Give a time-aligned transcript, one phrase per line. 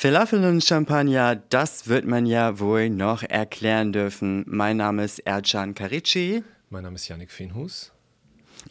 [0.00, 4.44] Falafel und Champagner, das wird man ja wohl noch erklären dürfen.
[4.46, 6.44] Mein Name ist Ercan Karici.
[6.70, 7.90] Mein Name ist Yannick Feenhus.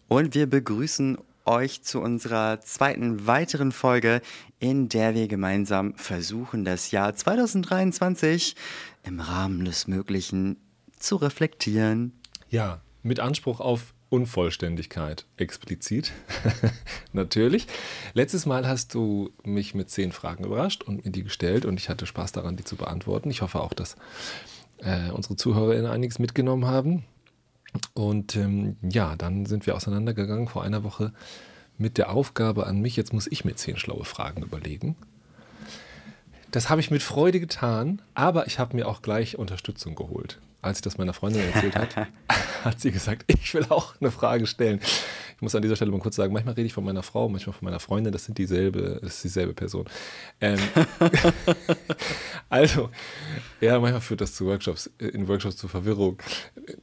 [0.08, 4.22] Und wir begrüßen euch zu unserer zweiten weiteren Folge,
[4.60, 8.56] in der wir gemeinsam versuchen, das Jahr 2023
[9.04, 10.56] im Rahmen des Möglichen
[10.98, 12.14] zu reflektieren.
[12.50, 16.14] Ja, mit Anspruch auf Unvollständigkeit explizit.
[17.14, 17.68] Natürlich.
[18.14, 21.90] Letztes Mal hast du mich mit zehn Fragen überrascht und mir die gestellt und ich
[21.90, 23.30] hatte Spaß daran, die zu beantworten.
[23.30, 23.96] Ich hoffe auch, dass
[24.78, 27.04] äh, unsere ZuhörerInnen einiges mitgenommen haben.
[27.94, 31.12] Und ähm, ja, dann sind wir auseinandergegangen vor einer Woche
[31.78, 34.96] mit der Aufgabe an mich, jetzt muss ich mir zehn schlaue Fragen überlegen.
[36.50, 40.80] Das habe ich mit Freude getan, aber ich habe mir auch gleich Unterstützung geholt als
[40.80, 41.96] ich das meiner Freundin erzählt hat,
[42.64, 44.80] hat sie gesagt, ich will auch eine Frage stellen.
[45.36, 47.54] Ich muss an dieser Stelle mal kurz sagen, manchmal rede ich von meiner Frau, manchmal
[47.54, 49.86] von meiner Freundin, das sind dieselbe, das ist dieselbe Person.
[50.42, 50.60] Ähm,
[52.50, 52.90] also,
[53.62, 56.18] ja, manchmal führt das zu Workshops, in Workshops zu Verwirrung.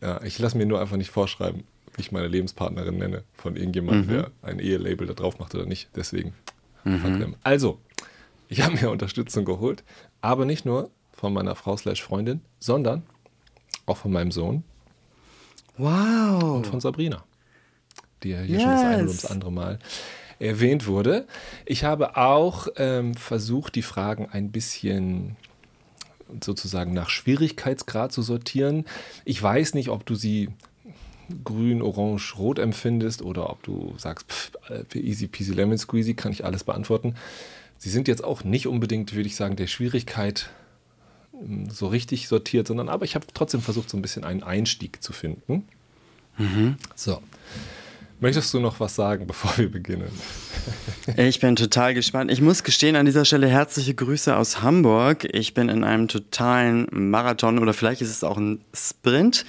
[0.01, 1.65] Ja, ich lasse mir nur einfach nicht vorschreiben,
[1.97, 4.21] wie ich meine Lebenspartnerin nenne, von irgendjemandem, mhm.
[4.21, 5.89] der ein Ehelabel da drauf macht oder nicht.
[5.97, 6.35] Deswegen.
[6.85, 7.35] Mhm.
[7.43, 7.81] Also,
[8.49, 9.83] ich habe mir Unterstützung geholt,
[10.21, 13.03] aber nicht nur von meiner Frau slash Freundin, sondern
[13.87, 14.65] auch von meinem Sohn.
[15.77, 16.57] Wow.
[16.57, 17.25] Und von Sabrina,
[18.23, 18.63] die ja hier yes.
[18.63, 19.79] schon das eine oder das andere Mal
[20.39, 21.27] erwähnt wurde.
[21.65, 25.37] Ich habe auch ähm, versucht, die Fragen ein bisschen
[26.43, 28.85] sozusagen nach Schwierigkeitsgrad zu sortieren.
[29.25, 30.49] Ich weiß nicht, ob du sie
[31.45, 36.33] grün, orange, rot empfindest oder ob du sagst, pff, äh, easy peasy lemon squeezy, kann
[36.33, 37.15] ich alles beantworten.
[37.79, 40.51] Sie sind jetzt auch nicht unbedingt, würde ich sagen, der Schwierigkeit
[41.69, 45.13] so richtig sortiert, sondern aber ich habe trotzdem versucht, so ein bisschen einen Einstieg zu
[45.13, 45.69] finden.
[46.39, 46.77] Mhm.
[46.95, 47.21] So.
[48.21, 50.09] Möchtest du noch was sagen, bevor wir beginnen?
[51.17, 52.31] Ich bin total gespannt.
[52.31, 55.29] Ich muss gestehen, an dieser Stelle herzliche Grüße aus Hamburg.
[55.35, 59.45] Ich bin in einem totalen Marathon oder vielleicht ist es auch ein Sprint.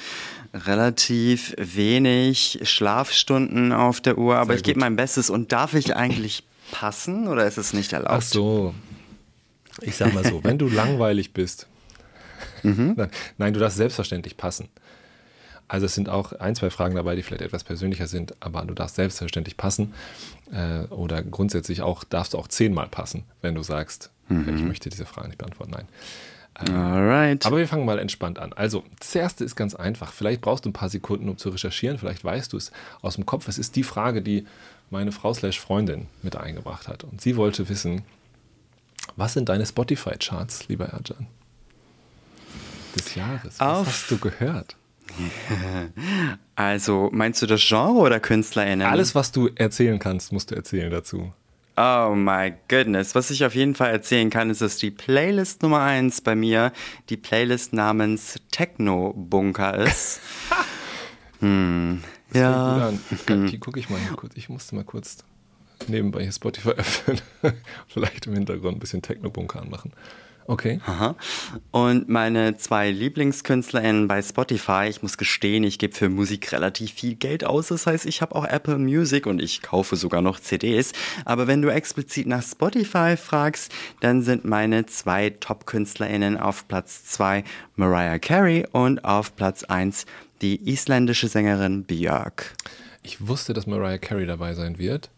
[0.53, 5.29] Relativ wenig Schlafstunden auf der Uhr, aber Sehr ich gebe mein Bestes.
[5.29, 8.11] Und darf ich eigentlich passen oder ist es nicht erlaubt?
[8.11, 8.73] Ach so.
[9.81, 11.67] Ich sag mal so, wenn du langweilig bist,
[12.65, 13.07] Mhm.
[13.37, 14.69] Nein, du darfst selbstverständlich passen.
[15.67, 18.73] Also es sind auch ein, zwei Fragen dabei, die vielleicht etwas persönlicher sind, aber du
[18.73, 19.93] darfst selbstverständlich passen.
[20.51, 24.55] Äh, oder grundsätzlich auch darfst du auch zehnmal passen, wenn du sagst, mhm.
[24.55, 25.71] ich möchte diese Frage nicht beantworten.
[25.71, 25.87] Nein.
[26.67, 27.45] Ähm, Alright.
[27.45, 28.53] Aber wir fangen mal entspannt an.
[28.53, 30.13] Also, das erste ist ganz einfach.
[30.13, 31.97] Vielleicht brauchst du ein paar Sekunden, um zu recherchieren.
[31.97, 32.71] Vielleicht weißt du es
[33.01, 33.47] aus dem Kopf.
[33.47, 34.45] Es ist die Frage, die
[34.89, 37.03] meine Frau slash Freundin mit eingebracht hat.
[37.03, 38.03] Und sie wollte wissen,
[39.15, 41.27] was sind deine Spotify-Charts, lieber Erjan?
[42.95, 43.59] Des Jahres.
[43.59, 44.75] Was Auf hast du gehört?
[46.57, 48.87] Also, meinst du das Genre oder KünstlerInnen?
[48.87, 51.33] Alles, was du erzählen kannst, musst du erzählen dazu.
[51.77, 53.13] Oh my goodness.
[53.15, 56.71] Was ich auf jeden Fall erzählen kann, ist, dass die Playlist Nummer 1 bei mir
[57.09, 60.21] die Playlist namens Techno Bunker ist.
[61.41, 62.01] hm.
[62.31, 62.93] Das ja.
[63.27, 64.35] Die gucke ich mal hier kurz.
[64.37, 65.17] Ich musste mal kurz
[65.87, 67.21] nebenbei hier Spotify öffnen.
[67.87, 69.91] Vielleicht im Hintergrund ein bisschen Techno Bunker anmachen.
[70.47, 70.79] Okay.
[70.85, 71.15] Aha.
[71.71, 77.15] Und meine zwei LieblingskünstlerInnen bei Spotify, ich muss gestehen, ich gebe für Musik relativ viel
[77.15, 77.67] Geld aus.
[77.67, 80.93] Das heißt, ich habe auch Apple Music und ich kaufe sogar noch CDs.
[81.25, 87.43] Aber wenn du explizit nach Spotify fragst, dann sind meine zwei Top-KünstlerInnen auf Platz 2
[87.75, 90.05] Mariah Carey und auf Platz 1
[90.43, 92.53] die isländische Sängerin Björk.
[93.01, 95.09] Ich wusste, dass Mariah Carey dabei sein wird.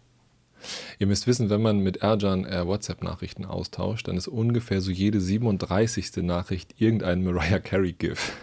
[1.00, 5.22] Ihr müsst wissen, wenn man mit Erjan äh, WhatsApp-Nachrichten austauscht, dann ist ungefähr so jede
[5.22, 6.18] 37.
[6.18, 8.34] Nachricht irgendein Mariah Carey-GIF.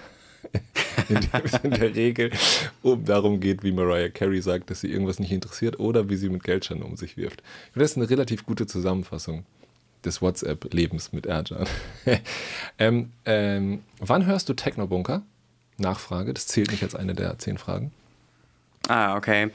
[1.09, 2.31] in es in der Regel
[2.83, 6.29] um darum geht, wie Mariah Carey sagt, dass sie irgendwas nicht interessiert oder wie sie
[6.29, 7.43] mit Geldscheinen um sich wirft.
[7.75, 9.45] Das ist eine relativ gute Zusammenfassung
[10.05, 11.67] des WhatsApp-Lebens mit Erjan.
[12.79, 15.23] ähm, ähm, wann hörst du Technobunker?
[15.79, 17.91] Nachfrage, das zählt nicht als eine der zehn Fragen.
[18.88, 19.50] Ah, okay.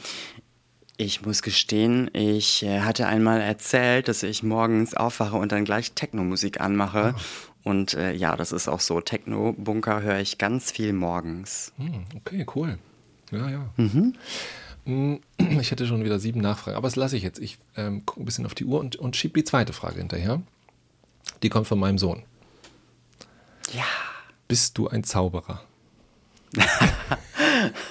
[1.02, 5.94] Ich muss gestehen, ich äh, hatte einmal erzählt, dass ich morgens aufwache und dann gleich
[5.94, 7.16] Techno-Musik anmache.
[7.16, 7.70] Oh.
[7.70, 9.00] Und äh, ja, das ist auch so.
[9.00, 11.72] Techno-Bunker höre ich ganz viel morgens.
[11.78, 12.80] Hm, okay, cool.
[13.32, 13.70] Ja, ja.
[13.78, 14.16] Mhm.
[14.86, 15.22] Hm,
[15.62, 17.40] ich hätte schon wieder sieben Nachfragen, aber das lasse ich jetzt.
[17.40, 20.42] Ich ähm, gucke ein bisschen auf die Uhr und, und schiebe die zweite Frage hinterher.
[21.44, 22.24] Die kommt von meinem Sohn.
[23.72, 23.86] Ja.
[24.50, 25.64] Bist du ein Zauberer?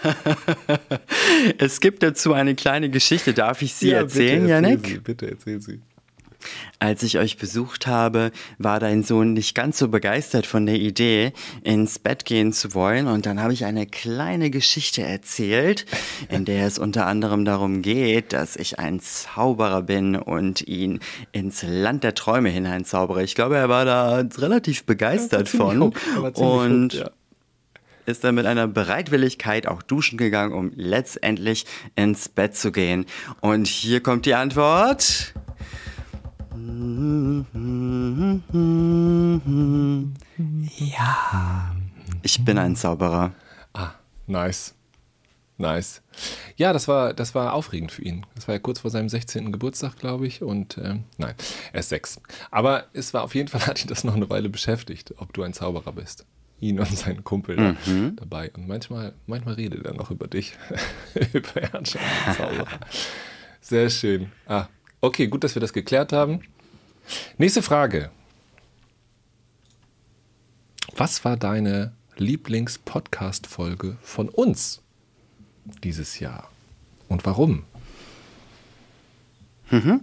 [1.58, 3.34] es gibt dazu eine kleine Geschichte.
[3.34, 4.86] Darf ich sie ja, erzählen, bitte Janik?
[4.86, 5.80] Sie, bitte erzähl sie.
[6.78, 11.32] Als ich euch besucht habe, war dein Sohn nicht ganz so begeistert von der Idee,
[11.64, 13.08] ins Bett gehen zu wollen.
[13.08, 15.86] Und dann habe ich eine kleine Geschichte erzählt,
[16.28, 21.00] in der es unter anderem darum geht, dass ich ein Zauberer bin und ihn
[21.32, 23.24] ins Land der Träume hineinzaubere.
[23.24, 25.82] Ich glaube, er war da relativ begeistert ja, von.
[25.82, 27.10] Und hoch, ja
[28.08, 33.04] ist er mit einer Bereitwilligkeit auch duschen gegangen, um letztendlich ins Bett zu gehen.
[33.42, 35.34] Und hier kommt die Antwort.
[40.78, 41.76] Ja,
[42.22, 43.32] ich bin ein Zauberer.
[43.74, 43.90] Ah,
[44.26, 44.74] nice.
[45.58, 46.00] Nice.
[46.56, 48.24] Ja, das war, das war aufregend für ihn.
[48.36, 49.52] Das war ja kurz vor seinem 16.
[49.52, 50.40] Geburtstag, glaube ich.
[50.40, 51.34] Und ähm, nein,
[51.72, 52.20] er ist sechs.
[52.50, 55.42] Aber es war auf jeden Fall, hat ihn das noch eine Weile beschäftigt, ob du
[55.42, 56.24] ein Zauberer bist
[56.60, 58.16] ihn und seinen Kumpel mhm.
[58.16, 58.50] dabei.
[58.50, 60.54] Und manchmal, manchmal redet er noch über dich,
[61.32, 61.96] über Ernst
[62.36, 62.80] Zauberer.
[63.60, 64.32] Sehr schön.
[64.46, 64.66] Ah,
[65.00, 66.40] okay, gut, dass wir das geklärt haben.
[67.38, 68.10] Nächste Frage.
[70.96, 74.82] Was war deine Lieblings-Podcast-Folge von uns
[75.84, 76.50] dieses Jahr?
[77.08, 77.64] Und warum?
[79.70, 80.02] Mhm.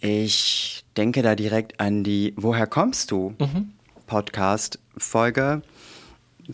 [0.00, 3.34] Ich denke da direkt an die Woher kommst du?
[3.38, 3.72] Mhm.
[4.94, 5.62] Podcast-Folge,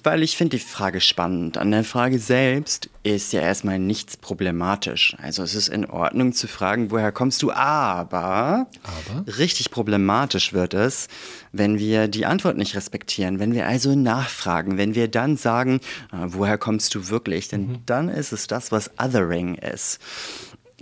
[0.04, 1.58] weil ich finde die Frage spannend.
[1.58, 5.16] An der Frage selbst ist ja erstmal nichts problematisch.
[5.20, 9.38] Also es ist in Ordnung zu fragen, woher kommst du, aber, aber?
[9.38, 11.08] richtig problematisch wird es,
[11.50, 15.80] wenn wir die Antwort nicht respektieren, wenn wir also nachfragen, wenn wir dann sagen,
[16.12, 17.78] äh, woher kommst du wirklich, denn mhm.
[17.86, 19.98] dann ist es das, was Othering ist.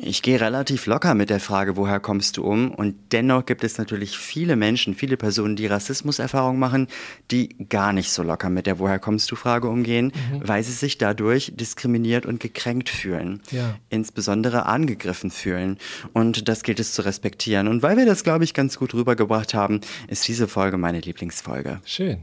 [0.01, 2.71] Ich gehe relativ locker mit der Frage, woher kommst du um?
[2.71, 6.87] Und dennoch gibt es natürlich viele Menschen, viele Personen, die Rassismuserfahrungen machen,
[7.33, 10.47] die gar nicht so locker mit der Woher kommst du Frage umgehen, mhm.
[10.47, 13.43] weil sie sich dadurch diskriminiert und gekränkt fühlen.
[13.51, 13.77] Ja.
[13.91, 15.79] Insbesondere angegriffen fühlen.
[16.13, 17.67] Und das gilt es zu respektieren.
[17.67, 21.81] Und weil wir das, glaube ich, ganz gut rübergebracht haben, ist diese Folge meine Lieblingsfolge.
[21.85, 22.21] Schön.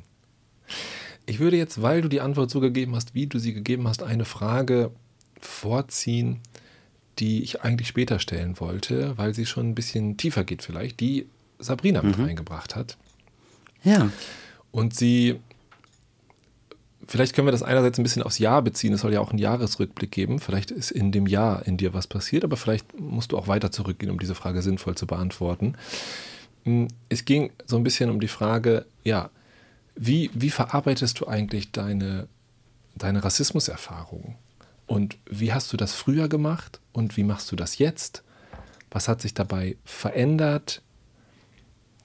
[1.26, 4.02] Ich würde jetzt, weil du die Antwort so gegeben hast, wie du sie gegeben hast,
[4.02, 4.92] eine Frage
[5.42, 6.40] vorziehen,
[7.20, 11.28] die ich eigentlich später stellen wollte, weil sie schon ein bisschen tiefer geht vielleicht, die
[11.60, 12.10] Sabrina mhm.
[12.10, 12.98] mit reingebracht hat.
[13.84, 14.10] Ja.
[14.72, 15.40] Und sie,
[17.08, 19.40] vielleicht können wir das einerseits ein bisschen aufs Jahr beziehen, es soll ja auch einen
[19.40, 23.38] Jahresrückblick geben, vielleicht ist in dem Jahr in dir was passiert, aber vielleicht musst du
[23.38, 25.76] auch weiter zurückgehen, um diese Frage sinnvoll zu beantworten.
[26.66, 29.30] Hm, es ging so ein bisschen um die Frage, ja,
[29.96, 32.28] wie, wie verarbeitest du eigentlich deine,
[32.96, 34.36] deine Rassismuserfahrungen?
[34.88, 38.24] Und wie hast du das früher gemacht und wie machst du das jetzt?
[38.92, 40.82] Was hat sich dabei verändert?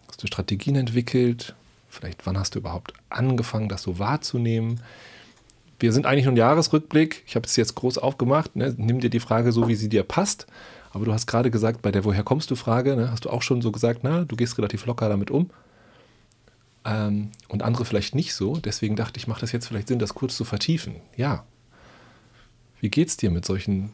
[0.08, 1.54] Hast du Strategien entwickelt?
[1.88, 4.80] Vielleicht wann hast du überhaupt angefangen, das so wahrzunehmen?
[5.78, 7.22] Wir sind eigentlich nur ein Jahresrückblick.
[7.26, 8.54] Ich habe es jetzt groß aufgemacht.
[8.54, 8.74] Ne?
[8.76, 10.46] Nimm dir die Frage so, wie sie dir passt.
[10.90, 13.42] Aber du hast gerade gesagt, bei der Woher kommst du Frage, ne, hast du auch
[13.42, 15.50] schon so gesagt, na, du gehst relativ locker damit um.
[16.84, 18.56] Ähm, und andere vielleicht nicht so.
[18.56, 20.96] Deswegen dachte ich, macht das jetzt vielleicht Sinn, das kurz zu vertiefen.
[21.16, 21.44] Ja,
[22.80, 23.90] wie geht's dir mit solchen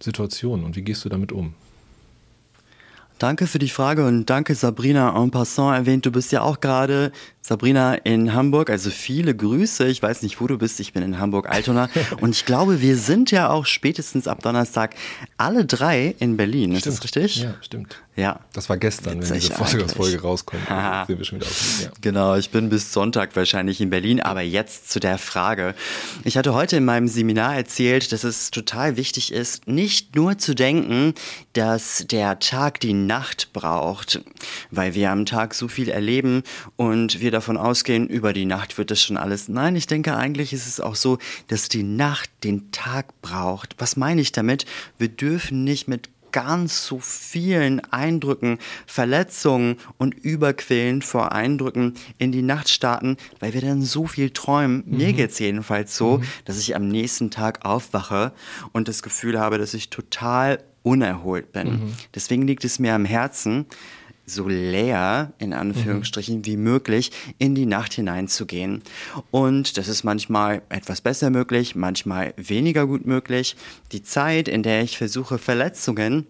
[0.00, 1.54] Situationen und wie gehst du damit um?
[3.22, 6.04] Danke für die Frage und danke Sabrina en passant erwähnt.
[6.04, 9.86] Du bist ja auch gerade Sabrina in Hamburg, also viele Grüße.
[9.86, 10.80] Ich weiß nicht, wo du bist.
[10.80, 11.88] Ich bin in Hamburg-Altona.
[12.20, 14.96] und ich glaube, wir sind ja auch spätestens ab Donnerstag
[15.36, 16.70] alle drei in Berlin.
[16.70, 16.78] Stimmt.
[16.78, 17.42] Ist das richtig?
[17.44, 18.02] Ja, stimmt.
[18.14, 18.40] Ja.
[18.52, 20.62] Das war gestern, wenn diese Folge rauskommt.
[21.06, 21.90] Sind wir schon wieder auf, ja.
[22.02, 24.20] Genau, ich bin bis Sonntag wahrscheinlich in Berlin.
[24.20, 25.74] Aber jetzt zu der Frage.
[26.22, 30.54] Ich hatte heute in meinem Seminar erzählt, dass es total wichtig ist, nicht nur zu
[30.54, 31.14] denken,
[31.54, 34.20] dass der Tag die Nacht braucht,
[34.70, 36.42] weil wir am Tag so viel erleben
[36.76, 39.48] und wir davon ausgehen, über die Nacht wird das schon alles.
[39.48, 41.16] Nein, ich denke eigentlich ist es auch so,
[41.48, 43.74] dass die Nacht den Tag braucht.
[43.78, 44.66] Was meine ich damit?
[44.98, 52.42] Wir dürfen nicht mit ganz so vielen Eindrücken, Verletzungen und Überquellen vor Eindrücken in die
[52.42, 54.82] Nacht starten, weil wir dann so viel träumen.
[54.86, 54.96] Mhm.
[54.96, 56.24] Mir geht es jedenfalls so, mhm.
[56.44, 58.32] dass ich am nächsten Tag aufwache
[58.72, 61.68] und das Gefühl habe, dass ich total unerholt bin.
[61.68, 61.92] Mhm.
[62.14, 63.66] Deswegen liegt es mir am Herzen,
[64.26, 66.46] so leer, in Anführungsstrichen, mhm.
[66.46, 68.82] wie möglich in die Nacht hineinzugehen.
[69.30, 73.56] Und das ist manchmal etwas besser möglich, manchmal weniger gut möglich.
[73.90, 76.26] Die Zeit, in der ich versuche, Verletzungen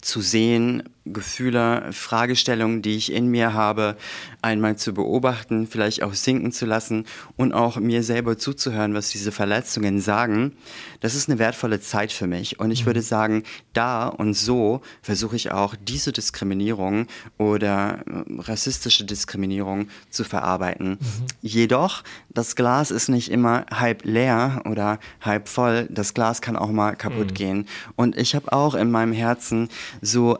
[0.00, 3.96] zu sehen, Gefühle, Fragestellungen, die ich in mir habe,
[4.42, 9.32] einmal zu beobachten, vielleicht auch sinken zu lassen und auch mir selber zuzuhören, was diese
[9.32, 10.52] Verletzungen sagen,
[11.00, 12.60] das ist eine wertvolle Zeit für mich.
[12.60, 12.86] Und ich mhm.
[12.86, 13.42] würde sagen,
[13.72, 17.06] da und so versuche ich auch diese Diskriminierung
[17.38, 20.90] oder äh, rassistische Diskriminierung zu verarbeiten.
[20.90, 21.26] Mhm.
[21.40, 25.88] Jedoch, das Glas ist nicht immer halb leer oder halb voll.
[25.90, 27.34] Das Glas kann auch mal kaputt mhm.
[27.34, 27.68] gehen.
[27.96, 29.68] Und ich habe auch in meinem Herzen
[30.02, 30.38] so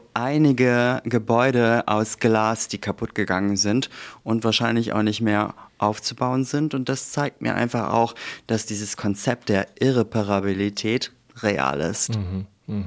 [0.50, 3.88] einige Gebäude aus Glas, die kaputt gegangen sind
[4.24, 6.74] und wahrscheinlich auch nicht mehr aufzubauen sind.
[6.74, 8.14] Und das zeigt mir einfach auch,
[8.48, 12.16] dass dieses Konzept der Irreparabilität real ist.
[12.16, 12.84] Mhm, mh.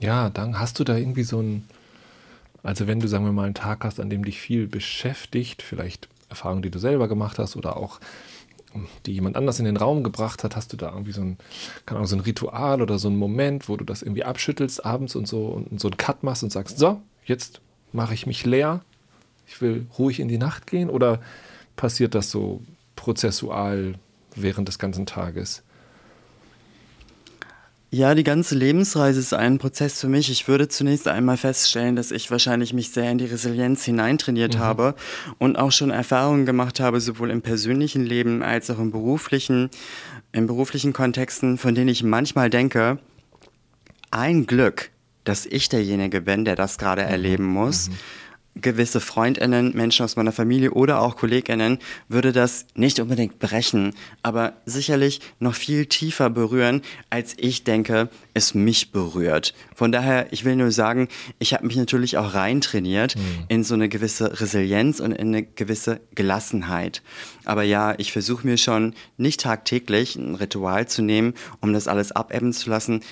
[0.00, 1.68] Ja, dann hast du da irgendwie so ein,
[2.62, 6.08] also wenn du, sagen wir mal, einen Tag hast, an dem dich viel beschäftigt, vielleicht
[6.28, 8.00] Erfahrungen, die du selber gemacht hast oder auch
[9.06, 11.38] die jemand anders in den Raum gebracht hat, hast du da irgendwie so ein,
[11.86, 15.16] keine Ahnung, so ein Ritual oder so ein Moment, wo du das irgendwie abschüttelst abends
[15.16, 17.60] und so und so einen Cut machst und sagst, so, jetzt
[17.92, 18.82] mache ich mich leer,
[19.46, 21.20] ich will ruhig in die Nacht gehen oder
[21.76, 22.62] passiert das so
[22.96, 23.94] prozessual
[24.34, 25.62] während des ganzen Tages?
[27.90, 30.30] Ja, die ganze Lebensreise ist ein Prozess für mich.
[30.30, 34.58] Ich würde zunächst einmal feststellen, dass ich wahrscheinlich mich sehr in die Resilienz hineintrainiert mhm.
[34.58, 34.94] habe
[35.38, 39.70] und auch schon Erfahrungen gemacht habe, sowohl im persönlichen Leben als auch im beruflichen,
[40.32, 42.98] in beruflichen Kontexten, von denen ich manchmal denke,
[44.10, 44.90] ein Glück,
[45.24, 47.08] dass ich derjenige bin, der das gerade mhm.
[47.08, 47.88] erleben muss.
[47.88, 47.94] Mhm
[48.60, 54.54] gewisse Freundinnen, Menschen aus meiner Familie oder auch Kolleginnen würde das nicht unbedingt brechen, aber
[54.66, 59.54] sicherlich noch viel tiefer berühren, als ich denke, es mich berührt.
[59.74, 63.44] Von daher, ich will nur sagen, ich habe mich natürlich auch reintrainiert mhm.
[63.48, 67.02] in so eine gewisse Resilienz und in eine gewisse Gelassenheit.
[67.44, 72.12] Aber ja, ich versuche mir schon nicht tagtäglich ein Ritual zu nehmen, um das alles
[72.12, 73.02] abebben zu lassen,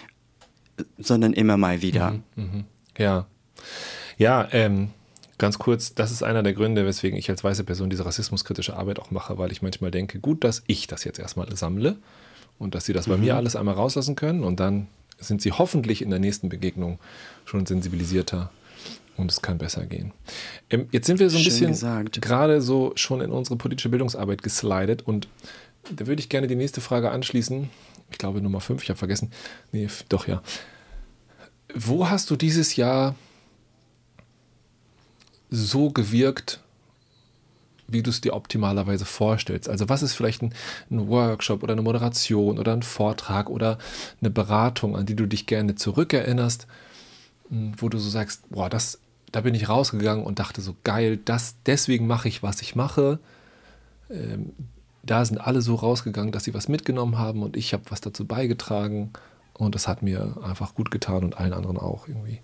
[0.99, 2.12] sondern immer mal wieder.
[2.35, 2.65] Mhm, mh.
[2.99, 3.26] Ja.
[4.19, 4.91] Ja, ähm,
[5.38, 8.99] Ganz kurz, das ist einer der Gründe, weswegen ich als weiße Person diese rassismuskritische Arbeit
[8.99, 11.97] auch mache, weil ich manchmal denke, gut, dass ich das jetzt erstmal sammle
[12.59, 13.25] und dass sie das bei mhm.
[13.25, 14.87] mir alles einmal rauslassen können und dann
[15.19, 16.99] sind sie hoffentlich in der nächsten Begegnung
[17.45, 18.50] schon sensibilisierter
[19.16, 20.12] und es kann besser gehen.
[20.71, 24.43] Ähm, jetzt sind wir so ein Schön bisschen gerade so schon in unsere politische Bildungsarbeit
[24.43, 25.28] geslidet und
[25.95, 27.71] da würde ich gerne die nächste Frage anschließen.
[28.11, 29.31] Ich glaube Nummer 5, ich habe vergessen.
[29.73, 30.43] Nee, doch ja.
[31.75, 33.14] Wo hast du dieses Jahr
[35.50, 36.61] so gewirkt,
[37.88, 39.69] wie du es dir optimalerweise vorstellst.
[39.69, 40.53] Also was ist vielleicht ein,
[40.91, 43.79] ein, Workshop oder eine Moderation oder ein Vortrag oder
[44.21, 46.67] eine Beratung, an die du dich gerne zurückerinnerst,
[47.49, 48.99] hm, wo du so sagst, boah, das,
[49.31, 53.19] da bin ich rausgegangen und dachte so geil, das, deswegen mache ich, was ich mache.
[54.11, 54.53] Ähm,
[55.03, 58.26] da sind alle so rausgegangen, dass sie was mitgenommen haben und ich habe was dazu
[58.26, 59.12] beigetragen
[59.55, 62.41] und das hat mir einfach gut getan und allen anderen auch irgendwie.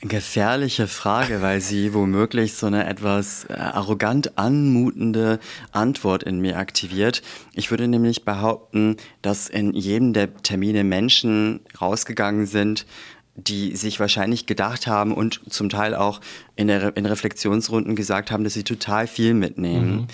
[0.00, 5.40] Gefährliche Frage, weil sie womöglich so eine etwas äh, arrogant anmutende
[5.72, 7.20] Antwort in mir aktiviert.
[7.52, 12.86] Ich würde nämlich behaupten, dass in jedem der Termine Menschen rausgegangen sind,
[13.34, 16.20] die sich wahrscheinlich gedacht haben und zum Teil auch
[16.56, 19.90] in, der, in Reflexionsrunden gesagt haben, dass sie total viel mitnehmen.
[19.90, 20.06] Mhm.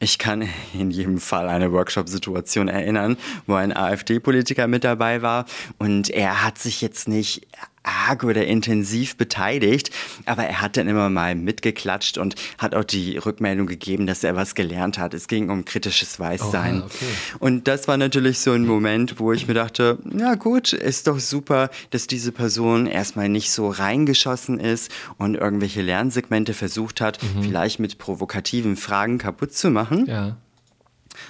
[0.00, 5.46] Ich kann in jedem Fall eine Workshop-Situation erinnern, wo ein AfD-Politiker mit dabei war
[5.78, 7.46] und er hat sich jetzt nicht
[7.82, 9.90] arg oder intensiv beteiligt,
[10.26, 14.36] aber er hat dann immer mal mitgeklatscht und hat auch die Rückmeldung gegeben, dass er
[14.36, 15.14] was gelernt hat.
[15.14, 16.82] Es ging um kritisches Weißsein.
[16.82, 17.04] Oh, okay.
[17.38, 21.18] Und das war natürlich so ein Moment, wo ich mir dachte, ja gut, ist doch
[21.18, 27.42] super, dass diese Person erstmal nicht so reingeschossen ist und irgendwelche Lernsegmente versucht hat, mhm.
[27.42, 30.06] vielleicht mit provokativen Fragen kaputt zu machen.
[30.06, 30.36] Ja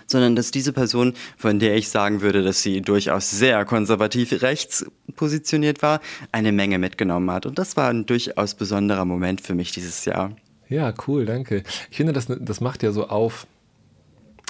[0.07, 4.87] sondern dass diese Person, von der ich sagen würde, dass sie durchaus sehr konservativ rechts
[5.17, 6.01] positioniert war,
[6.33, 7.47] eine Menge mitgenommen hat.
[7.47, 10.37] Und das war ein durchaus besonderer Moment für mich dieses Jahr.
[10.69, 11.65] Ja, cool, danke.
[11.91, 13.47] Ich finde, das, das macht ja so auf,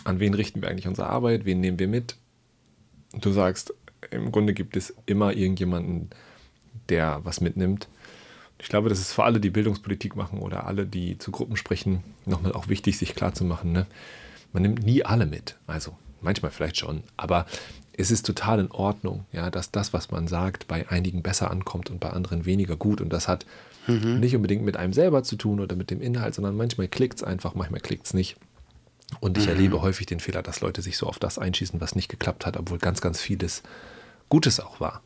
[0.04, 2.16] an wen richten wir eigentlich unsere Arbeit, wen nehmen wir mit.
[3.20, 3.74] Du sagst,
[4.10, 6.10] im Grunde gibt es immer irgendjemanden,
[6.88, 7.88] der was mitnimmt.
[8.58, 12.04] Ich glaube, das ist für alle, die Bildungspolitik machen oder alle, die zu Gruppen sprechen,
[12.26, 13.72] nochmal auch wichtig, sich klarzumachen.
[13.72, 13.86] Ne?
[14.52, 15.56] Man nimmt nie alle mit.
[15.66, 17.46] Also manchmal vielleicht schon, aber
[17.94, 21.90] es ist total in Ordnung, ja, dass das, was man sagt, bei einigen besser ankommt
[21.90, 23.00] und bei anderen weniger gut.
[23.00, 23.44] Und das hat
[23.86, 24.20] mhm.
[24.20, 27.22] nicht unbedingt mit einem selber zu tun oder mit dem Inhalt, sondern manchmal klickt es
[27.22, 28.36] einfach, manchmal klickt es nicht.
[29.20, 29.50] Und ich mhm.
[29.50, 32.56] erlebe häufig den Fehler, dass Leute sich so auf das einschießen, was nicht geklappt hat,
[32.56, 33.62] obwohl ganz, ganz vieles
[34.30, 35.02] Gutes auch war.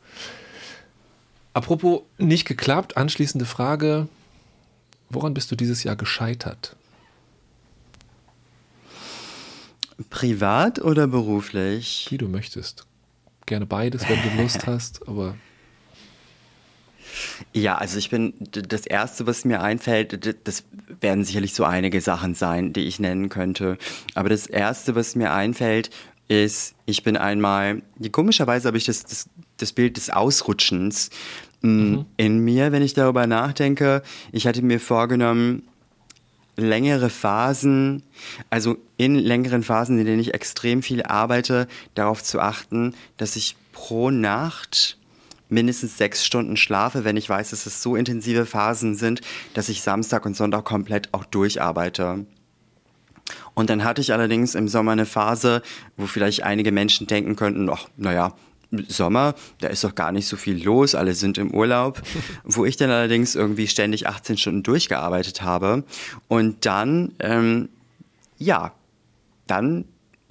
[1.52, 4.08] Apropos nicht geklappt, anschließende Frage.
[5.08, 6.76] Woran bist du dieses Jahr gescheitert?
[10.10, 12.06] Privat oder beruflich?
[12.10, 12.86] Wie du möchtest.
[13.46, 15.36] Gerne beides, wenn du Lust hast, aber.
[17.52, 20.64] Ja, also ich bin, das Erste, was mir einfällt, das
[21.00, 23.78] werden sicherlich so einige Sachen sein, die ich nennen könnte.
[24.14, 25.90] Aber das Erste, was mir einfällt,
[26.28, 31.10] ist, ich bin einmal, komischerweise habe ich das, das, das Bild des Ausrutschens
[31.62, 32.06] mm, mhm.
[32.16, 34.02] in mir, wenn ich darüber nachdenke.
[34.32, 35.62] Ich hatte mir vorgenommen,
[36.56, 38.02] längere Phasen,
[38.50, 43.56] also in längeren Phasen, in denen ich extrem viel arbeite, darauf zu achten, dass ich
[43.72, 44.98] pro Nacht
[45.48, 49.20] mindestens sechs Stunden schlafe, wenn ich weiß, dass es so intensive Phasen sind,
[49.54, 52.26] dass ich Samstag und Sonntag komplett auch durcharbeite.
[53.54, 55.62] Und dann hatte ich allerdings im Sommer eine Phase,
[55.96, 58.34] wo vielleicht einige Menschen denken könnten, ach, naja,
[58.88, 62.02] Sommer, da ist doch gar nicht so viel los, alle sind im Urlaub,
[62.44, 65.84] wo ich dann allerdings irgendwie ständig 18 Stunden durchgearbeitet habe.
[66.28, 67.68] Und dann, ähm,
[68.38, 68.72] ja,
[69.46, 69.84] dann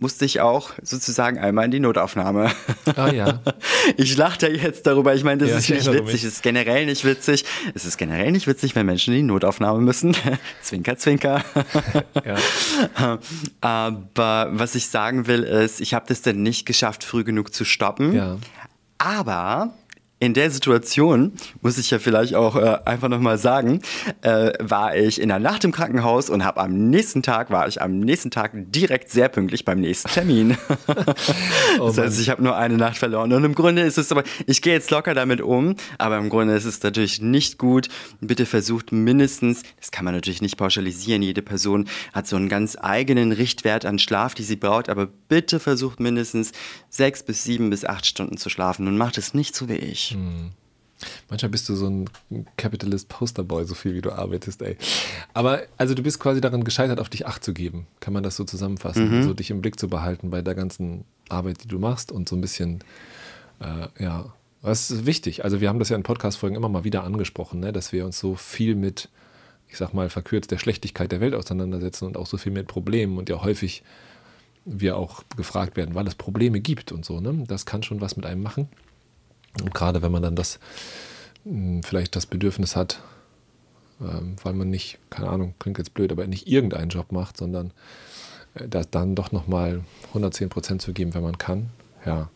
[0.06, 2.52] musste ich auch sozusagen einmal in die Notaufnahme.
[2.96, 3.42] Ah ja.
[3.98, 5.16] Ich lache da jetzt darüber.
[5.16, 6.24] Ich meine, das ja, ist nicht witzig.
[6.24, 7.44] Es ist generell nicht witzig.
[7.74, 10.16] Es ist generell nicht witzig, wenn Menschen in die Notaufnahme müssen.
[10.62, 11.44] zwinker, zwinker.
[12.26, 13.20] ja.
[13.62, 17.66] Aber was ich sagen will, ist, ich habe das dann nicht geschafft, früh genug zu
[17.66, 18.14] stoppen.
[18.14, 18.38] Ja.
[19.00, 19.74] Aber
[20.20, 23.82] in der Situation, muss ich ja vielleicht auch äh, einfach nochmal sagen,
[24.22, 27.82] äh, war ich in der Nacht im Krankenhaus und habe am nächsten Tag, war ich
[27.82, 30.58] am nächsten Tag direkt sehr pünktlich beim nächsten Termin.
[31.80, 33.34] oh das heißt, ich habe nur eine Nacht verloren.
[33.34, 36.56] Und im Grunde ist es aber, ich gehe jetzt locker damit um, aber im Grunde
[36.56, 37.90] ist es natürlich nicht gut.
[38.22, 42.78] Bitte versucht mindestens, das kann man natürlich nicht pauschalisieren, jede Person hat so einen ganz
[42.82, 46.54] eigenen Richtwert an Schlaf, die sie braucht, aber bitte versucht mindestens
[46.90, 50.05] sechs bis sieben bis acht Stunden zu schlafen und macht es nicht so wie ich.
[50.12, 50.52] Hm.
[51.30, 52.10] Manchmal bist du so ein
[52.58, 54.78] Capitalist Posterboy, so viel wie du arbeitest, ey.
[55.34, 57.86] Aber also du bist quasi daran gescheitert, auf dich Acht zu geben.
[58.00, 59.20] Kann man das so zusammenfassen?
[59.20, 59.24] Mhm.
[59.24, 62.36] So dich im Blick zu behalten bei der ganzen Arbeit, die du machst und so
[62.36, 62.80] ein bisschen,
[63.60, 65.44] äh, ja, das ist wichtig.
[65.44, 67.72] Also wir haben das ja in Podcast-Folgen immer mal wieder angesprochen, ne?
[67.72, 69.10] dass wir uns so viel mit,
[69.68, 73.18] ich sag mal, verkürzt der Schlechtigkeit der Welt auseinandersetzen und auch so viel mit Problemen
[73.18, 73.84] und ja häufig
[74.66, 77.20] wir auch gefragt werden, weil es Probleme gibt und so.
[77.20, 77.44] Ne?
[77.48, 78.68] Das kann schon was mit einem machen.
[79.62, 80.60] Und gerade wenn man dann das
[81.44, 83.02] hm, vielleicht das Bedürfnis hat,
[84.02, 87.72] ähm, weil man nicht, keine Ahnung, klingt jetzt blöd, aber nicht irgendeinen Job macht, sondern
[88.56, 91.70] äh, das dann doch nochmal 110 Prozent zu geben, wenn man kann,
[92.06, 92.30] ja.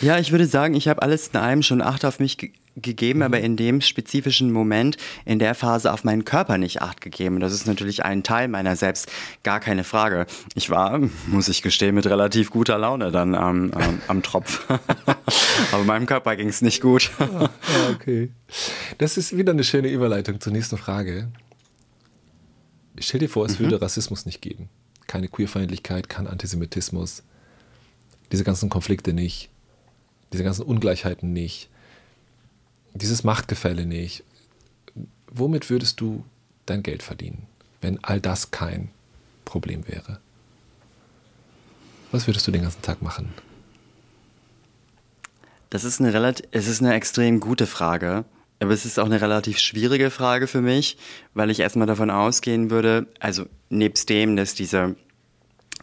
[0.00, 3.24] Ja, ich würde sagen, ich habe alles in einem schon Acht auf mich gegeben, mhm.
[3.24, 7.40] aber in dem spezifischen Moment, in der Phase auf meinen Körper nicht acht gegeben.
[7.40, 9.10] Das ist natürlich ein Teil meiner selbst,
[9.42, 10.26] gar keine Frage.
[10.54, 14.66] Ich war, muss ich gestehen, mit relativ guter Laune dann am, ähm, am Tropf.
[15.72, 17.10] aber meinem Körper ging es nicht gut.
[17.18, 17.50] ah,
[17.92, 18.30] okay.
[18.98, 21.28] Das ist wieder eine schöne Überleitung zur nächsten Frage.
[22.98, 23.64] Stell dir vor, es mhm.
[23.64, 24.68] würde Rassismus nicht geben.
[25.06, 27.22] Keine Queerfeindlichkeit, kein Antisemitismus,
[28.30, 29.48] diese ganzen Konflikte nicht,
[30.32, 31.70] diese ganzen Ungleichheiten nicht
[32.94, 34.24] dieses Machtgefälle nicht.
[35.30, 36.24] Womit würdest du
[36.66, 37.46] dein Geld verdienen,
[37.80, 38.90] wenn all das kein
[39.44, 40.20] Problem wäre?
[42.10, 43.32] Was würdest du den ganzen Tag machen?
[45.70, 48.24] Das ist eine relativ, es ist eine extrem gute Frage.
[48.60, 50.96] Aber es ist auch eine relativ schwierige Frage für mich,
[51.32, 54.96] weil ich erstmal davon ausgehen würde, also nebst dem, dass diese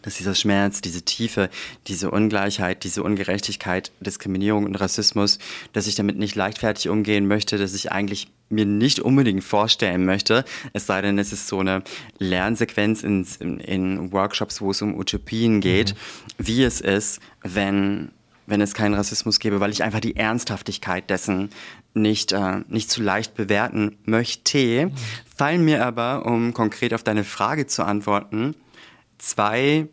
[0.06, 1.50] dass dieser Schmerz, diese Tiefe,
[1.88, 5.40] diese Ungleichheit, diese Ungerechtigkeit, Diskriminierung und Rassismus,
[5.72, 10.44] dass ich damit nicht leichtfertig umgehen möchte, dass ich eigentlich mir nicht unbedingt vorstellen möchte,
[10.72, 11.82] es sei denn, es ist so eine
[12.18, 16.46] Lernsequenz in, in, in Workshops, wo es um Utopien geht, mhm.
[16.46, 18.12] wie es ist, wenn
[18.48, 21.50] wenn es keinen Rassismus gäbe, weil ich einfach die Ernsthaftigkeit dessen
[21.94, 24.86] nicht, äh, nicht zu leicht bewerten möchte.
[24.86, 24.92] Mhm.
[25.34, 28.54] Fallen mir aber, um konkret auf deine Frage zu antworten,
[29.18, 29.88] zwei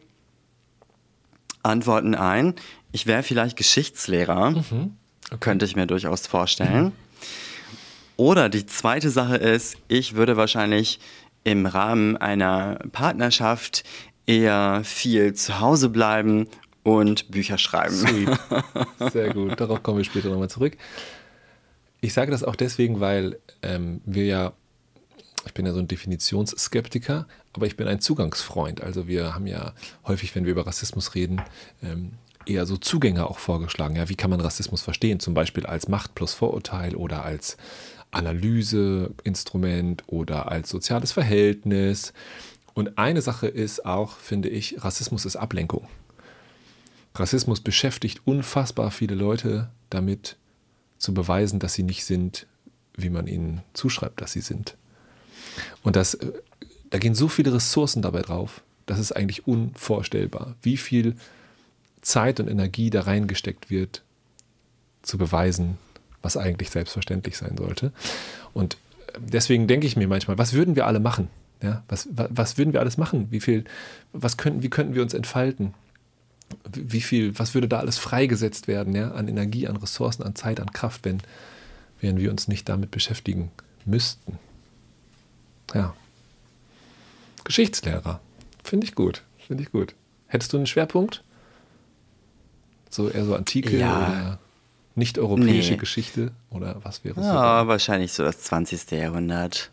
[1.64, 2.56] Antworten ein.
[2.92, 4.98] Ich wäre vielleicht Geschichtslehrer, mhm.
[5.28, 5.38] okay.
[5.40, 6.86] könnte ich mir durchaus vorstellen.
[6.86, 6.92] Mhm.
[8.18, 11.00] Oder die zweite Sache ist, ich würde wahrscheinlich
[11.44, 13.84] im Rahmen einer Partnerschaft
[14.26, 16.48] eher viel zu Hause bleiben
[16.84, 17.96] und Bücher schreiben.
[17.96, 18.30] Sweet.
[19.12, 20.78] Sehr gut, darauf kommen wir später nochmal zurück.
[22.02, 24.54] Ich sage das auch deswegen, weil ähm, wir ja
[25.46, 28.82] ich bin ja so ein Definitionsskeptiker, aber ich bin ein Zugangsfreund.
[28.82, 29.74] Also wir haben ja
[30.06, 31.42] häufig, wenn wir über Rassismus reden,
[31.82, 32.14] ähm,
[32.46, 33.96] eher so Zugänge auch vorgeschlagen.
[33.96, 35.20] Ja, wie kann man Rassismus verstehen?
[35.20, 37.58] Zum Beispiel als Macht plus Vorurteil oder als
[38.12, 42.14] Analyseinstrument oder als soziales Verhältnis.
[42.74, 45.88] Und eine Sache ist auch, finde ich, Rassismus ist Ablenkung.
[47.16, 50.38] Rassismus beschäftigt unfassbar viele Leute damit
[50.98, 52.48] zu beweisen, dass sie nicht sind,
[52.96, 54.78] wie man ihnen zuschreibt, dass sie sind.
[55.84, 56.32] Und das, äh,
[56.90, 61.16] da gehen so viele Ressourcen dabei drauf, das ist eigentlich unvorstellbar, wie viel
[62.02, 64.04] Zeit und Energie da reingesteckt wird,
[65.02, 65.78] zu beweisen,
[66.22, 67.92] was eigentlich selbstverständlich sein sollte.
[68.54, 68.76] Und
[69.08, 71.30] äh, deswegen denke ich mir manchmal, was würden wir alle machen?
[71.62, 73.28] Ja, was, was würden wir alles machen?
[73.30, 73.64] Wie viel,
[74.12, 75.74] was könnten, wie könnten wir uns entfalten?
[76.70, 80.60] Wie viel, was würde da alles freigesetzt werden, ja, an Energie, an Ressourcen, an Zeit,
[80.60, 81.20] an Kraft, wenn,
[82.02, 83.50] wenn wir uns nicht damit beschäftigen
[83.86, 84.40] müssten?
[85.74, 85.94] Ja.
[87.44, 88.20] Geschichtslehrer.
[88.64, 89.24] Finde ich gut.
[89.38, 89.96] Finde ich gut.
[90.28, 91.24] Hättest du einen Schwerpunkt?
[92.90, 93.98] So eher so Antike ja.
[93.98, 94.40] oder?
[94.96, 95.78] nicht-europäische nee.
[95.78, 96.32] Geschichte?
[96.50, 97.26] Oder was wäre es?
[97.26, 98.92] Ja, so wahrscheinlich so das 20.
[98.92, 99.72] Jahrhundert.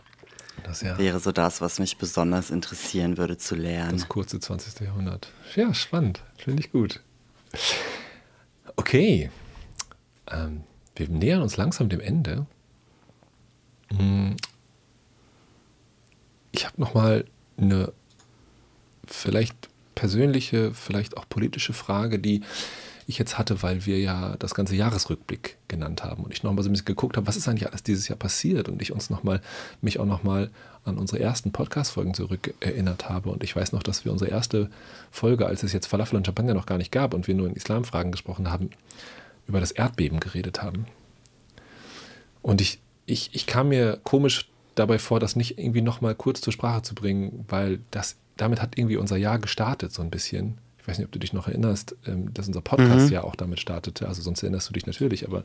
[0.64, 0.98] Das ja.
[0.98, 3.98] wäre so das, was mich besonders interessieren würde zu lernen.
[3.98, 4.80] Das kurze 20.
[4.80, 5.32] Jahrhundert.
[5.56, 6.22] Ja, spannend.
[6.36, 7.00] Finde ich gut.
[8.76, 9.30] Okay.
[10.30, 10.62] Ähm,
[10.96, 12.46] wir nähern uns langsam dem Ende.
[16.60, 17.24] Ich habe noch mal
[17.56, 17.90] eine
[19.06, 22.42] vielleicht persönliche, vielleicht auch politische Frage, die
[23.06, 26.62] ich jetzt hatte, weil wir ja das ganze Jahresrückblick genannt haben und ich noch mal
[26.62, 29.08] so ein bisschen geguckt habe, was ist eigentlich alles dieses Jahr passiert und ich uns
[29.08, 29.40] noch mal,
[29.80, 30.50] mich auch noch mal
[30.84, 34.68] an unsere ersten Podcast-Folgen zurück erinnert habe und ich weiß noch, dass wir unsere erste
[35.10, 37.56] Folge, als es jetzt Falafel und Champagner noch gar nicht gab und wir nur in
[37.56, 38.68] Islamfragen gesprochen haben,
[39.48, 40.84] über das Erdbeben geredet haben.
[42.42, 46.40] Und ich, ich, ich kam mir komisch dabei vor, das nicht irgendwie noch mal kurz
[46.40, 50.58] zur Sprache zu bringen, weil das damit hat irgendwie unser Jahr gestartet so ein bisschen.
[50.78, 53.12] Ich weiß nicht, ob du dich noch erinnerst, ähm, dass unser Podcast mhm.
[53.12, 54.08] ja auch damit startete.
[54.08, 55.42] Also sonst erinnerst du dich natürlich, aber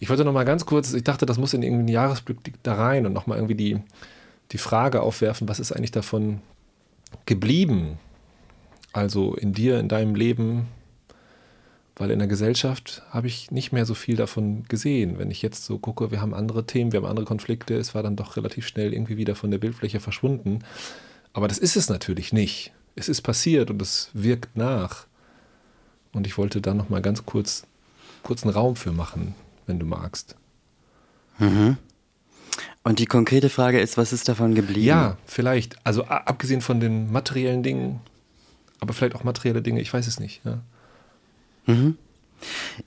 [0.00, 3.06] ich wollte noch mal ganz kurz, ich dachte, das muss in irgendeinen Jahresblick da rein
[3.06, 3.78] und noch mal irgendwie die,
[4.52, 6.40] die Frage aufwerfen, was ist eigentlich davon
[7.26, 7.98] geblieben?
[8.92, 10.68] Also in dir, in deinem Leben,
[11.96, 15.18] weil in der Gesellschaft habe ich nicht mehr so viel davon gesehen.
[15.18, 18.02] Wenn ich jetzt so gucke, wir haben andere Themen, wir haben andere Konflikte, es war
[18.02, 20.64] dann doch relativ schnell irgendwie wieder von der Bildfläche verschwunden.
[21.32, 22.72] Aber das ist es natürlich nicht.
[22.96, 25.06] Es ist passiert und es wirkt nach.
[26.12, 27.66] Und ich wollte da noch mal ganz kurz
[28.22, 29.34] kurzen Raum für machen,
[29.66, 30.34] wenn du magst.
[31.38, 31.76] Mhm.
[32.82, 34.86] Und die konkrete Frage ist, was ist davon geblieben?
[34.86, 35.76] Ja, vielleicht.
[35.84, 38.00] Also abgesehen von den materiellen Dingen,
[38.80, 40.44] aber vielleicht auch materielle Dinge, ich weiß es nicht.
[40.44, 40.60] Ja.
[41.66, 41.96] Mhm.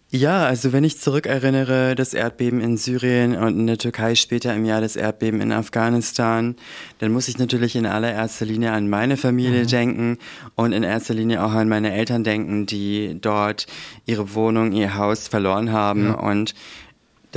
[0.09, 4.65] Ja, also wenn ich zurückerinnere, das Erdbeben in Syrien und in der Türkei später im
[4.65, 6.55] Jahr das Erdbeben in Afghanistan,
[6.99, 9.67] dann muss ich natürlich in allererster Linie an meine Familie mhm.
[9.67, 10.17] denken
[10.55, 13.67] und in erster Linie auch an meine Eltern denken, die dort
[14.05, 16.13] ihre Wohnung, ihr Haus verloren haben ja.
[16.13, 16.53] und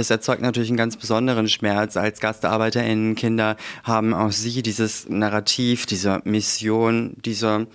[0.00, 1.96] das erzeugt natürlich einen ganz besonderen Schmerz.
[1.98, 7.66] Als GastarbeiterInnen, Kinder haben auch sie dieses Narrativ, diese Mission, dieser,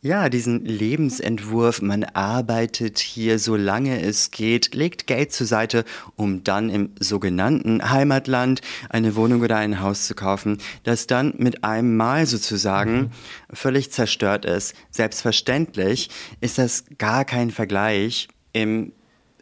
[0.00, 1.82] ja, diesen Lebensentwurf.
[1.82, 5.84] Man arbeitet hier, solange es geht, legt Geld zur Seite,
[6.14, 11.64] um dann im sogenannten Heimatland eine Wohnung oder ein Haus zu kaufen, das dann mit
[11.64, 13.10] einem Mal sozusagen mhm.
[13.52, 14.74] völlig zerstört ist.
[14.92, 16.08] Selbstverständlich
[16.40, 18.92] ist das gar kein Vergleich im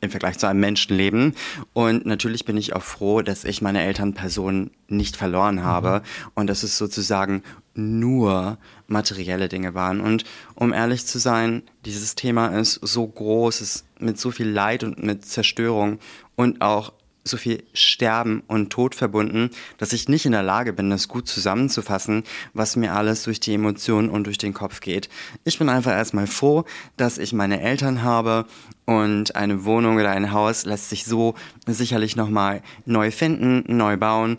[0.02, 1.34] im Vergleich zu einem Menschenleben.
[1.72, 6.30] Und natürlich bin ich auch froh, dass ich meine Elternperson nicht verloren habe mhm.
[6.34, 7.42] und dass es sozusagen
[7.74, 10.00] nur materielle Dinge waren.
[10.00, 14.84] Und um ehrlich zu sein, dieses Thema ist so groß, ist mit so viel Leid
[14.84, 15.98] und mit Zerstörung
[16.36, 16.92] und auch
[17.24, 21.28] so viel Sterben und Tod verbunden, dass ich nicht in der Lage bin, das gut
[21.28, 25.08] zusammenzufassen, was mir alles durch die Emotionen und durch den Kopf geht.
[25.44, 26.64] Ich bin einfach erstmal froh,
[26.96, 28.46] dass ich meine Eltern habe
[28.84, 31.34] und eine Wohnung oder ein Haus lässt sich so
[31.66, 34.38] sicherlich nochmal neu finden, neu bauen.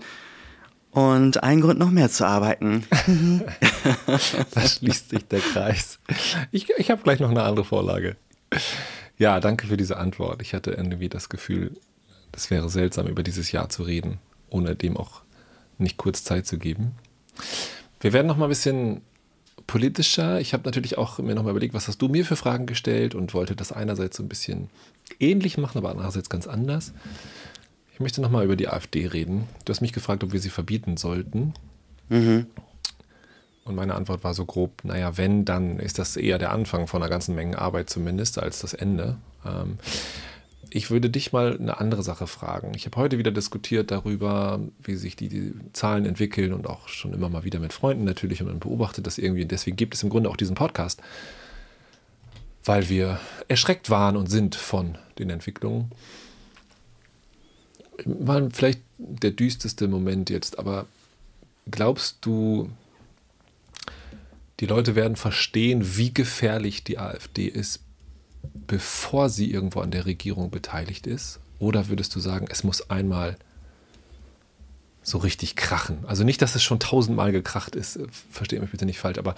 [0.91, 2.83] Und ein Grund noch mehr zu arbeiten.
[4.51, 5.97] da schließt sich der Kreis.
[6.51, 8.15] Ich, ich habe gleich noch eine andere Vorlage.
[9.17, 10.41] Ja, danke für diese Antwort.
[10.43, 11.71] Ich hatte irgendwie das Gefühl,
[12.33, 14.19] das wäre seltsam, über dieses Jahr zu reden,
[14.49, 15.21] ohne dem auch
[15.77, 16.91] nicht kurz Zeit zu geben.
[18.01, 19.01] Wir werden noch mal ein bisschen
[19.67, 20.41] politischer.
[20.41, 23.15] Ich habe natürlich auch mir noch mal überlegt, was hast du mir für Fragen gestellt
[23.15, 24.69] und wollte das einerseits so ein bisschen
[25.19, 26.93] ähnlich machen, aber andererseits ganz anders.
[27.93, 29.47] Ich möchte noch mal über die AfD reden.
[29.63, 31.53] Du hast mich gefragt, ob wir sie verbieten sollten.
[32.09, 32.47] Mhm.
[33.65, 37.01] Und meine Antwort war so grob, naja, wenn, dann ist das eher der Anfang von
[37.01, 39.17] einer ganzen Menge Arbeit zumindest als das Ende.
[39.45, 39.77] Ähm,
[40.75, 42.71] ich würde dich mal eine andere Sache fragen.
[42.75, 47.13] Ich habe heute wieder diskutiert darüber, wie sich die, die, Zahlen entwickeln und auch schon
[47.13, 49.45] immer mal wieder mit Freunden natürlich und man beobachtet das irgendwie.
[49.45, 50.99] Deswegen gibt es im Grunde auch diesen Podcast,
[52.65, 55.91] weil wir erschreckt waren und sind von den Entwicklungen.
[58.05, 60.87] War vielleicht der düsterste Moment jetzt, aber
[61.69, 62.71] glaubst du,
[64.59, 67.82] die Leute werden verstehen, wie gefährlich die AfD ist,
[68.67, 71.39] bevor sie irgendwo an der Regierung beteiligt ist?
[71.59, 73.37] Oder würdest du sagen, es muss einmal
[75.01, 75.99] so richtig krachen?
[76.07, 77.99] Also nicht, dass es schon tausendmal gekracht ist,
[78.31, 79.35] verstehe mich bitte nicht falsch, aber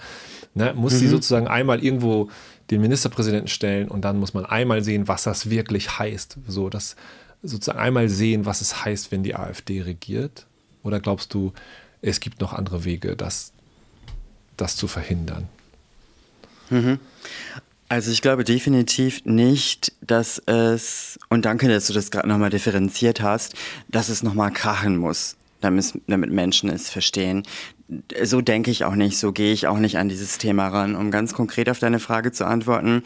[0.54, 0.98] ne, muss mhm.
[0.98, 2.30] sie sozusagen einmal irgendwo
[2.70, 6.38] den Ministerpräsidenten stellen und dann muss man einmal sehen, was das wirklich heißt.
[6.48, 6.96] So, dass
[7.42, 10.46] sozusagen einmal sehen, was es heißt, wenn die AfD regiert?
[10.82, 11.52] Oder glaubst du,
[12.02, 13.52] es gibt noch andere Wege, das,
[14.56, 15.48] das zu verhindern?
[16.70, 16.98] Mhm.
[17.88, 23.20] Also ich glaube definitiv nicht, dass es, und danke, dass du das gerade nochmal differenziert
[23.20, 23.54] hast,
[23.88, 25.36] dass es nochmal krachen muss.
[25.60, 27.42] damit, damit Menschen es verstehen.
[28.22, 30.96] So denke ich auch nicht, so gehe ich auch nicht an dieses Thema ran.
[30.96, 33.02] Um ganz konkret auf deine Frage zu antworten,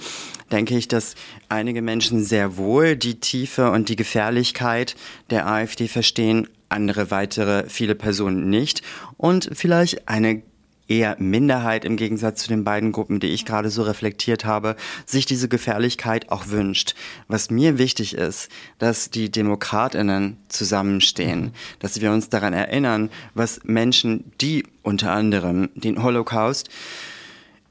[0.51, 1.15] denke ich, dass
[1.49, 4.97] einige Menschen sehr wohl die Tiefe und die Gefährlichkeit
[5.29, 8.83] der AfD verstehen, andere weitere, viele Personen nicht
[9.17, 10.43] und vielleicht eine
[10.91, 14.77] eher Minderheit im Gegensatz zu den beiden Gruppen, die ich gerade so reflektiert habe,
[15.07, 16.95] sich diese Gefährlichkeit auch wünscht.
[17.29, 24.33] Was mir wichtig ist, dass die Demokratinnen zusammenstehen, dass wir uns daran erinnern, was Menschen,
[24.41, 26.69] die unter anderem den Holocaust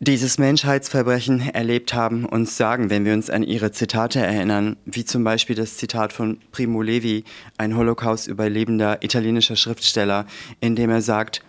[0.01, 5.25] dieses Menschheitsverbrechen erlebt haben, uns sagen, wenn wir uns an ihre Zitate erinnern, wie zum
[5.25, 7.25] Beispiel das Zitat von Primo Levi,
[7.58, 10.25] ein Holocaust-überlebender italienischer Schriftsteller,
[10.62, 11.41] in dem er sagt,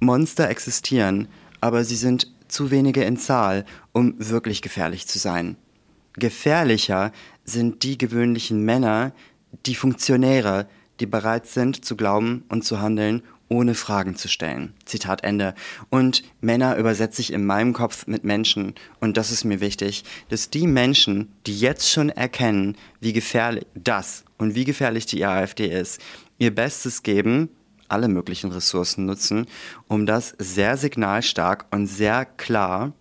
[0.00, 1.28] Monster existieren,
[1.60, 5.56] aber sie sind zu wenige in Zahl, um wirklich gefährlich zu sein.
[6.14, 7.12] Gefährlicher
[7.44, 9.12] sind die gewöhnlichen Männer,
[9.66, 10.66] die Funktionäre,
[11.00, 14.74] die bereit sind zu glauben und zu handeln, ohne Fragen zu stellen.
[14.84, 15.54] Zitat Ende.
[15.88, 18.74] Und Männer übersetze ich in meinem Kopf mit Menschen.
[19.00, 24.24] Und das ist mir wichtig, dass die Menschen, die jetzt schon erkennen, wie gefährlich das
[24.38, 26.00] und wie gefährlich die AfD ist,
[26.38, 27.50] ihr Bestes geben,
[27.88, 29.46] alle möglichen Ressourcen nutzen,
[29.88, 32.92] um das sehr signalstark und sehr klar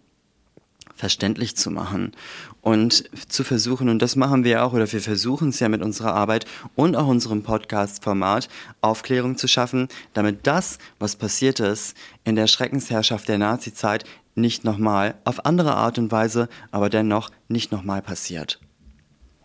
[0.95, 2.13] verständlich zu machen
[2.62, 6.13] und zu versuchen, und das machen wir auch, oder wir versuchen es ja mit unserer
[6.13, 8.50] Arbeit und auch unserem Podcast-Format,
[8.82, 15.15] Aufklärung zu schaffen, damit das, was passiert ist in der Schreckensherrschaft der Nazizeit, nicht nochmal,
[15.26, 18.60] auf andere Art und Weise, aber dennoch nicht nochmal passiert.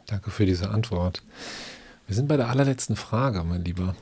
[0.07, 1.23] Danke für diese Antwort.
[2.07, 3.95] Wir sind bei der allerletzten Frage, mein Lieber.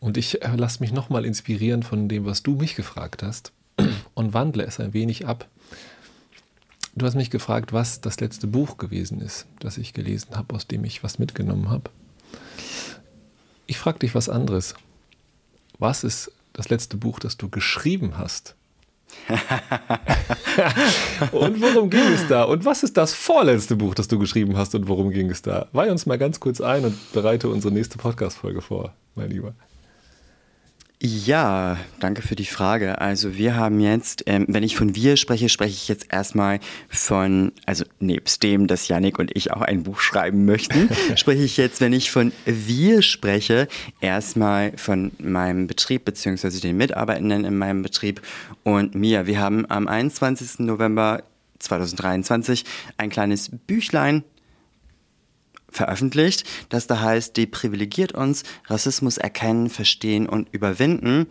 [0.00, 3.52] Und ich äh, lasse mich nochmal inspirieren von dem, was du mich gefragt hast
[4.14, 5.48] und wandle es ein wenig ab.
[6.94, 10.66] Du hast mich gefragt, was das letzte Buch gewesen ist, das ich gelesen habe, aus
[10.66, 11.90] dem ich was mitgenommen habe.
[13.66, 14.74] Ich frage dich was anderes.
[15.78, 18.54] Was ist das letzte Buch, das du geschrieben hast?
[21.32, 22.44] und worum ging es da?
[22.44, 25.68] Und was ist das vorletzte Buch, das du geschrieben hast und worum ging es da?
[25.72, 29.54] Weih uns mal ganz kurz ein und bereite unsere nächste Podcast-Folge vor, mein Lieber.
[30.98, 33.02] Ja, danke für die Frage.
[33.02, 37.52] Also wir haben jetzt, ähm, wenn ich von wir spreche, spreche ich jetzt erstmal von,
[37.66, 41.82] also nebst dem, dass Yannick und ich auch ein Buch schreiben möchten, spreche ich jetzt,
[41.82, 43.68] wenn ich von wir spreche,
[44.00, 48.22] erstmal von meinem Betrieb beziehungsweise den Mitarbeitenden in meinem Betrieb
[48.64, 49.26] und mir.
[49.26, 50.60] Wir haben am 21.
[50.60, 51.22] November
[51.58, 52.64] 2023
[52.96, 54.24] ein kleines Büchlein
[55.76, 61.26] veröffentlicht, das da heißt, deprivilegiert uns, Rassismus erkennen, verstehen und überwinden.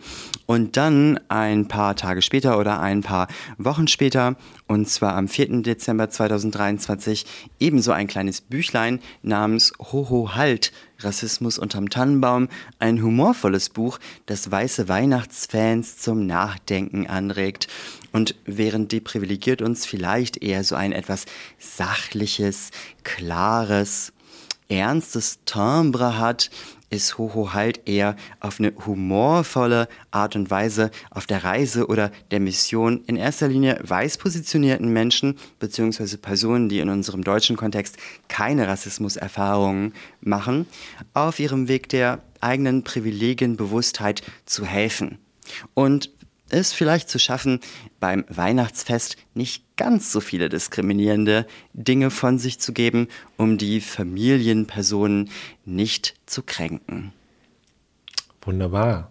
[0.46, 3.28] Und dann ein paar Tage später oder ein paar
[3.58, 5.62] Wochen später, und zwar am 4.
[5.62, 7.26] Dezember 2023,
[7.60, 14.88] ebenso ein kleines Büchlein namens Hoho Halt, Rassismus unterm Tannenbaum, ein humorvolles Buch, das weiße
[14.88, 17.68] Weihnachtsfans zum Nachdenken anregt.
[18.12, 21.26] Und während deprivilegiert uns vielleicht eher so ein etwas
[21.58, 22.70] sachliches,
[23.04, 24.12] klares,
[24.68, 26.50] ernstes Timbre hat,
[26.88, 32.40] ist Hoho halt eher auf eine humorvolle Art und Weise auf der Reise oder der
[32.40, 36.16] Mission in erster Linie weiß positionierten Menschen bzw.
[36.16, 37.96] Personen, die in unserem deutschen Kontext
[38.28, 40.66] keine Rassismuserfahrungen machen,
[41.12, 45.18] auf ihrem Weg der eigenen Privilegienbewusstheit zu helfen.
[45.74, 46.10] Und
[46.50, 47.60] es vielleicht zu schaffen,
[48.00, 55.30] beim Weihnachtsfest nicht ganz so viele diskriminierende Dinge von sich zu geben, um die Familienpersonen
[55.64, 57.12] nicht zu kränken.
[58.42, 59.10] Wunderbar.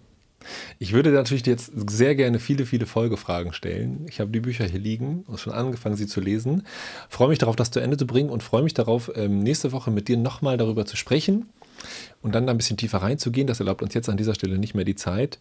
[0.79, 4.05] Ich würde natürlich jetzt sehr gerne viele, viele Folgefragen stellen.
[4.09, 6.63] Ich habe die Bücher hier liegen und schon angefangen, sie zu lesen.
[7.09, 9.91] Freue mich darauf, das zu Ende zu bringen und freue mich darauf, ähm, nächste Woche
[9.91, 11.49] mit dir nochmal darüber zu sprechen
[12.21, 13.47] und dann ein bisschen tiefer reinzugehen.
[13.47, 15.39] Das erlaubt uns jetzt an dieser Stelle nicht mehr die Zeit.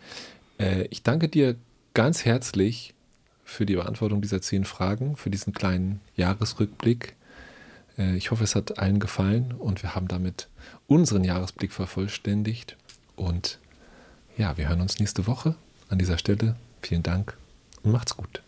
[0.58, 1.56] Äh, ich danke dir
[1.94, 2.92] ganz herzlich
[3.44, 7.14] für die Beantwortung dieser zehn Fragen, für diesen kleinen Jahresrückblick.
[7.96, 10.48] Äh, ich hoffe, es hat allen gefallen und wir haben damit
[10.86, 12.76] unseren Jahresblick vervollständigt.
[13.16, 13.58] Und
[14.36, 15.54] ja, wir hören uns nächste Woche
[15.88, 16.56] an dieser Stelle.
[16.82, 17.36] Vielen Dank
[17.82, 18.43] und macht's gut.